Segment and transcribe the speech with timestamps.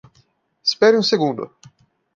[0.69, 1.43] Espere um segundo.